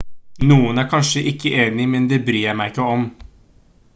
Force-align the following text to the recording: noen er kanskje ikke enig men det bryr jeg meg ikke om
noen 0.51 0.79
er 0.83 0.87
kanskje 0.93 1.23
ikke 1.33 1.51
enig 1.65 1.87
men 1.93 2.09
det 2.13 2.21
bryr 2.29 2.47
jeg 2.53 2.61
meg 2.63 2.75
ikke 2.75 2.91
om 2.97 3.07